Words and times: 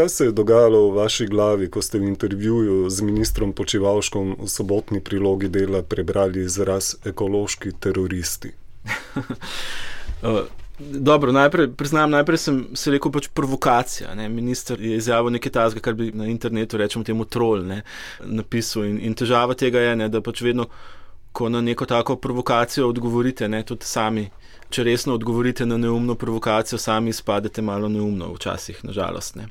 kaj 0.00 0.08
se 0.08 0.24
je 0.24 0.32
dogajalo 0.32 0.90
v 0.90 0.96
vaši 0.96 1.26
glavi, 1.26 1.66
ko 1.70 1.82
ste 1.82 1.98
v 1.98 2.08
intervjuju 2.08 2.90
z 2.90 3.02
ministrom 3.04 3.52
Počivalškom 3.52 4.36
v 4.40 4.48
sobotni 4.48 5.00
prilogi 5.00 5.48
dela 5.48 5.82
prebrali 5.82 6.40
izraz 6.40 6.94
ekološki 7.04 7.72
teroristi? 7.80 8.52
Dobro, 10.80 11.32
najprej, 11.32 11.68
priznam, 11.76 12.10
najprej 12.10 12.38
sem 12.38 12.62
se 12.72 12.90
rekel 12.90 13.12
pač 13.12 13.28
provokacija. 13.28 14.14
Ne. 14.14 14.28
Minister 14.28 14.80
je 14.80 14.96
izjavil 14.96 15.36
nekaj 15.36 15.52
tazga, 15.52 15.80
kar 15.84 15.94
bi 15.94 16.08
na 16.16 16.30
internetu 16.32 16.80
rečemo 16.80 17.04
temu 17.04 17.28
trol, 17.28 17.60
ne, 17.68 17.82
napisal. 18.24 18.88
In, 18.88 18.96
in 19.04 19.14
težava 19.14 19.52
tega 19.54 19.84
je, 19.84 19.96
ne, 20.00 20.08
da 20.08 20.24
pač 20.24 20.40
vedno, 20.40 20.70
ko 21.32 21.48
na 21.48 21.60
neko 21.60 21.86
tako 21.86 22.16
provokacijo 22.16 22.88
odgovorite, 22.88 23.48
ne, 23.48 23.62
tudi 23.62 23.86
sami, 23.86 24.28
če 24.70 24.84
resno 24.84 25.14
odgovorite 25.14 25.66
na 25.66 25.76
neumno 25.76 26.14
provokacijo, 26.14 26.78
sami 26.78 27.10
izpadete 27.10 27.62
malo 27.62 27.88
neumno, 27.88 28.32
včasih, 28.34 28.84
nažalost. 28.84 29.36
Ne. 29.36 29.46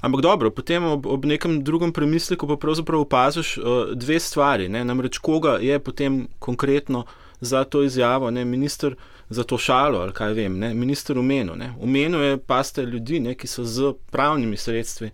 Ampak 0.00 0.20
dobro, 0.20 0.50
potem 0.50 0.84
ob, 0.84 1.06
ob 1.06 1.24
nekem 1.24 1.60
drugem 1.64 1.92
premisleku 1.92 2.46
pa 2.46 2.56
pravzaprav 2.56 3.00
opaziš 3.00 3.56
uh, 3.58 3.64
dve 3.94 4.18
stvari. 4.20 4.68
Ne. 4.68 4.84
Namreč 4.84 5.18
koga 5.18 5.58
je 5.62 5.78
potem 5.78 6.26
konkretno 6.38 7.04
za 7.40 7.64
to 7.64 7.82
izjavo, 7.82 8.30
ne, 8.30 8.44
minister 8.44 8.94
za 9.28 9.44
to 9.44 9.58
šalo 9.58 9.98
ali 9.98 10.12
kaj 10.12 10.32
vem, 10.32 10.58
ne, 10.58 10.74
minister 10.74 11.18
umenil. 11.18 11.54
Umenil 11.80 12.22
je 12.22 12.38
pa 12.38 12.62
ste 12.62 12.82
ljudi, 12.82 13.20
ne, 13.20 13.34
ki 13.34 13.46
so 13.46 13.64
z 13.64 13.94
pravnimi 14.10 14.56
sredstvi 14.56 15.10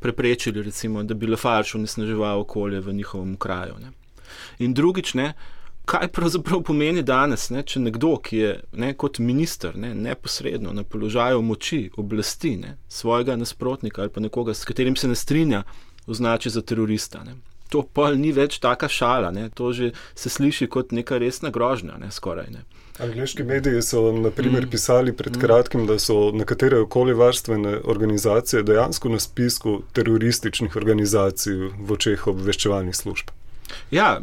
preprečili, 0.00 0.62
recimo, 0.62 1.02
da 1.02 1.14
bi 1.14 1.26
Lefarš 1.26 1.74
unesnaževal 1.74 2.40
okolje 2.40 2.80
v 2.80 2.92
njihovem 2.92 3.36
kraju. 3.36 3.74
Ne. 3.80 3.92
In 4.58 4.74
drugič, 4.74 5.14
ne, 5.14 5.32
kaj 5.86 6.08
pravzaprav 6.12 6.62
pomeni 6.66 7.02
danes, 7.06 7.48
ne, 7.54 7.62
če 7.62 7.80
nekdo, 7.80 8.16
ki 8.22 8.36
je 8.36 8.52
ne, 8.72 8.92
kot 8.94 9.18
minister 9.18 9.76
ne, 9.78 9.94
neposredno 9.94 10.72
na 10.74 10.82
položaju 10.84 11.42
moči, 11.42 11.82
oblasti 11.96 12.56
ne, 12.56 12.76
svojega 12.88 13.36
nasprotnika 13.36 14.02
ali 14.02 14.10
pa 14.10 14.20
nekoga, 14.20 14.54
s 14.54 14.64
katerim 14.64 14.96
se 14.96 15.08
ne 15.08 15.14
strinja, 15.14 15.62
označi 16.06 16.50
za 16.50 16.62
terorista. 16.62 17.24
Ne 17.24 17.38
to 17.68 17.82
pa 17.82 18.10
ni 18.14 18.32
več 18.34 18.58
taka 18.62 18.88
šala, 18.88 19.32
ne? 19.34 19.48
to 19.54 19.72
že 19.72 19.92
se 20.14 20.30
sliši 20.30 20.68
kot 20.70 20.92
neka 20.96 21.18
resna 21.22 21.50
grožnja, 21.50 21.98
ne? 22.00 22.10
skoraj. 22.14 22.50
Ne? 22.52 22.64
Angliški 23.02 23.44
mediji 23.44 23.82
so 23.84 24.08
naprimer 24.14 24.64
mm. 24.64 24.70
pisali 24.72 25.12
pred 25.16 25.36
mm. 25.36 25.40
kratkim, 25.42 25.86
da 25.86 25.98
so 26.00 26.30
nekatere 26.32 26.80
okoljevarstvene 26.86 27.80
organizacije 27.84 28.62
dejansko 28.66 29.12
na 29.12 29.20
spisku 29.20 29.80
terorističnih 29.92 30.76
organizacij 30.76 31.58
v 31.76 31.98
očeh 31.98 32.26
obveščevalnih 32.32 32.96
služb. 32.96 33.34
Ja, 33.90 34.20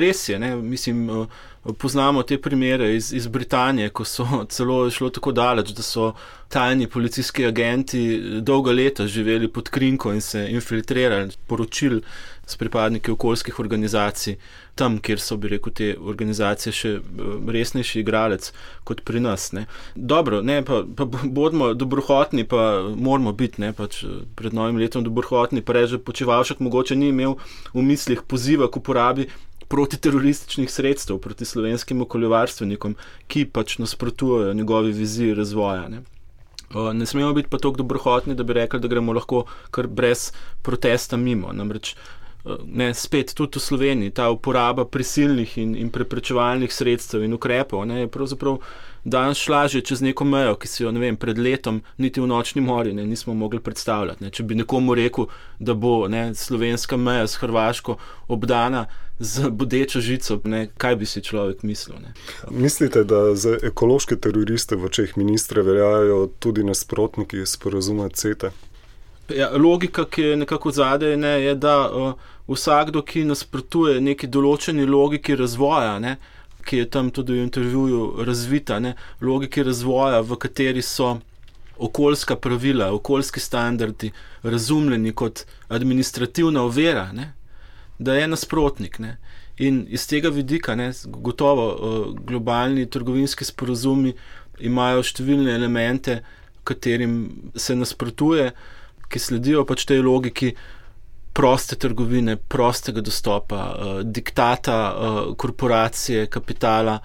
res 0.00 0.28
je. 0.28 0.38
Ne? 0.38 0.56
Mislim, 0.56 1.26
poznamo 1.72 2.22
te 2.22 2.38
primere 2.40 2.94
iz, 2.96 3.12
iz 3.12 3.26
Britanije, 3.26 3.88
ko 3.88 4.04
so 4.04 4.44
celo 4.48 4.90
šlo 4.90 5.10
tako 5.10 5.32
daleč, 5.32 5.70
da 5.70 5.82
so 5.82 6.12
tajni 6.48 6.86
policijski 6.86 7.46
agenti 7.46 8.20
dolga 8.40 8.72
leta 8.72 9.06
živeli 9.06 9.48
pod 9.48 9.68
krinko 9.68 10.12
in 10.12 10.20
se 10.20 10.46
infiltrirali, 10.50 11.30
poročili 11.46 12.02
s 12.46 12.56
pripadniki 12.56 13.10
okoljskih 13.10 13.58
organizacij, 13.60 14.36
tam, 14.74 14.98
kjer 14.98 15.20
so, 15.20 15.36
bi 15.36 15.48
rekel, 15.48 15.72
te 15.72 15.88
organizacije 16.00 16.72
še 16.72 16.90
eh, 16.98 17.30
resnejši 17.56 18.00
igralec 18.02 18.50
kot 18.84 19.00
pri 19.06 19.22
nas. 19.24 19.52
Ne. 19.56 19.64
Dobro, 19.94 20.42
ne, 20.42 20.60
pa, 20.66 20.82
pa 20.96 21.06
bodimo 21.06 21.72
dobrohotni, 21.74 22.44
pa 22.44 22.82
moramo 22.96 23.32
biti 23.32 23.62
ne, 23.64 23.72
pač 23.72 24.02
eh, 24.04 24.20
pred 24.36 24.54
novim 24.54 24.78
letom 24.82 25.06
dobrohotni, 25.06 25.62
pa 25.64 25.78
reže 25.78 26.02
počivalšek 26.02 26.60
mogoče 26.60 26.98
ni 26.98 27.08
imel 27.14 27.38
v 27.72 27.86
mislih 27.86 28.22
poziva 28.28 28.68
k 28.68 28.82
uporabi. 28.82 29.28
Protiterorističnih 29.74 30.70
sredstev 30.70 31.18
proti 31.18 31.44
slovenskim 31.44 32.02
okoljevarstvenikom, 32.04 32.94
ki 33.26 33.46
pač 33.50 33.78
nasprotujejo 33.82 34.54
njegovi 34.54 34.92
viziji 34.94 35.34
razvoja. 35.34 35.88
Ne. 35.88 36.02
ne 36.94 37.06
smemo 37.06 37.32
biti 37.34 37.50
pa 37.50 37.58
tako 37.58 37.82
dobrohotni, 37.82 38.34
da 38.38 38.46
bi 38.46 38.54
rekli, 38.60 38.80
da 38.80 38.88
gremo 38.88 39.12
lahko 39.12 39.44
kar 39.74 39.86
brez 39.90 40.30
protesta 40.62 41.16
mimo. 41.16 41.52
Namreč 41.52 41.96
ne, 42.66 42.94
spet 42.94 43.34
tudi 43.34 43.58
v 43.58 43.62
Sloveniji, 43.62 44.10
ta 44.10 44.30
uporaba 44.30 44.84
prisilnih 44.84 45.58
in, 45.58 45.76
in 45.76 45.90
preprečevalnih 45.90 46.72
sredstev 46.72 47.24
in 47.24 47.32
ukrepov 47.32 47.86
ne, 47.86 48.00
je 48.00 48.08
pravzaprav 48.08 48.58
danes 49.04 49.38
šla 49.38 49.68
že 49.68 49.80
čez 49.80 50.00
neko 50.00 50.24
mejo, 50.24 50.56
ki 50.56 50.68
si 50.68 50.82
jo 50.82 50.92
vem, 50.92 51.16
pred 51.16 51.38
letom 51.38 51.82
niti 51.98 52.20
v 52.20 52.26
nočni 52.26 52.62
mori 52.62 52.92
ne, 52.92 53.06
nismo 53.06 53.34
mogli 53.34 53.60
predstavljati. 53.60 54.24
Ne. 54.24 54.30
Če 54.30 54.42
bi 54.42 54.54
nekomu 54.54 54.94
rekel, 54.94 55.26
da 55.58 55.74
bo 55.74 56.08
ne, 56.08 56.34
slovenska 56.34 56.96
meja 56.96 57.26
s 57.26 57.40
Hrvaško 57.40 57.96
obdana 58.28 58.86
z 59.18 59.50
bodečo 59.50 60.00
žico, 60.00 60.40
ne, 60.44 60.68
kaj 60.76 60.96
bi 60.96 61.06
si 61.06 61.22
človek 61.22 61.62
mislil. 61.62 61.96
Ne. 62.02 62.14
Mislite, 62.50 63.04
da 63.04 63.34
za 63.34 63.56
ekološke 63.62 64.16
teroriste 64.16 64.76
v 64.76 64.88
očeh 64.90 65.16
ministra 65.16 65.62
veljajo 65.62 66.26
tudi 66.38 66.64
nasprotniki 66.64 67.46
sporozuma 67.46 68.08
CETA? 68.08 68.50
Ja, 69.28 69.50
logika, 69.56 70.04
ki 70.04 70.22
je 70.22 70.36
nekako 70.36 70.70
zadaj, 70.70 71.16
ne, 71.16 71.28
je, 71.28 71.54
da 71.54 71.90
uh, 71.90 72.12
vsakdo, 72.48 73.00
ki 73.02 73.24
nasprotuje 73.24 74.00
neki 74.00 74.28
določeni 74.28 74.84
logiki 74.84 75.36
razvoja, 75.36 75.96
ne, 75.98 76.18
ki 76.64 76.82
je 76.82 76.88
tam 76.92 77.08
tudi 77.10 77.38
v 77.38 77.44
intervjuju 77.46 78.24
razvita, 78.28 78.78
ne, 78.84 78.92
logiki 79.24 79.64
razvoja, 79.64 80.20
v 80.20 80.36
kateri 80.40 80.84
so 80.84 81.14
okoljska 81.80 82.36
pravila, 82.36 82.90
okoljski 82.92 83.40
standardi 83.40 84.12
razumljeni 84.42 85.12
kot 85.16 85.46
administrativna 85.72 86.62
ovira, 86.68 87.08
ne, 87.12 87.32
da 87.98 88.18
je 88.20 88.28
nasprotnik. 88.28 89.00
Ne. 89.00 89.16
In 89.64 89.86
iz 89.88 90.04
tega 90.10 90.28
vidika, 90.28 90.76
ne, 90.76 90.92
gotovo 91.06 91.66
uh, 91.72 92.06
globalni 92.28 92.84
trgovinski 92.90 93.48
sporozumi 93.48 94.12
imajo 94.60 95.02
številne 95.02 95.56
elemente, 95.56 96.20
katerim 96.64 97.52
se 97.56 97.76
nasprotuje 97.76 98.52
ki 99.08 99.20
sledijo 99.20 99.64
pač 99.68 99.86
tej 99.88 100.02
logiki 100.04 100.54
proste 101.34 101.76
trgovine, 101.76 102.36
prostega 102.36 103.02
dostopa, 103.02 103.62
uh, 103.74 104.00
diktata 104.06 104.78
uh, 104.94 105.20
korporacije, 105.36 106.28
kapitala, 106.30 107.00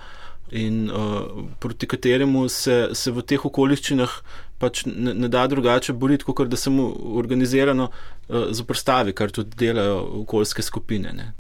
in 0.52 0.92
uh, 0.92 1.46
proti 1.60 1.88
kateremu 1.88 2.50
se, 2.50 2.90
se 2.94 3.12
v 3.12 3.22
teh 3.22 3.46
okoliščinah 3.46 4.14
pač 4.60 4.84
ne, 4.86 5.14
ne 5.14 5.30
da 5.32 5.46
drugače 5.48 5.94
boriti, 5.94 6.26
kot 6.26 6.50
da 6.50 6.58
se 6.58 6.70
mu 6.74 6.90
organizirano 7.20 7.90
uh, 7.90 8.50
zoprstavi, 8.52 9.14
kar 9.14 9.31
tudi 9.31 9.56
delajo 9.60 10.02
okoljske 10.24 10.66
skupine. 10.66 11.14
Ne. 11.14 11.31